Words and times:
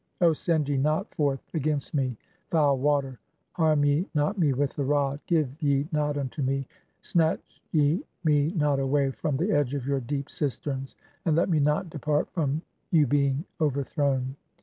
O 0.19 0.33
send 0.33 0.67
ye 0.67 0.77
not 0.77 1.13
"forth 1.13 1.41
against 1.53 1.93
me 1.93 2.17
foul 2.49 2.79
water, 2.79 3.19
harm 3.51 3.85
ye 3.85 4.07
not 4.15 4.35
me 4.39 4.47
(14) 4.47 4.59
with 4.59 4.73
the 4.75 4.83
rod, 4.83 5.19
"give 5.27 5.61
ye 5.61 5.87
not 5.91 6.17
unto 6.17 6.41
[me], 6.41 6.65
snatch 7.03 7.61
ye 7.71 8.03
me 8.23 8.51
not 8.55 8.79
away 8.79 9.11
from 9.11 9.37
"the 9.37 9.51
edge 9.51 9.75
of 9.75 9.85
your 9.85 9.99
deep 9.99 10.27
cisterns, 10.31 10.95
and 11.23 11.35
let 11.35 11.49
me 11.49 11.59
not 11.59 11.91
depart 11.91 12.31
from 12.31 12.63
"you 12.89 13.05
being 13.05 13.43
(15) 13.43 13.45
overthrown. 13.67 14.35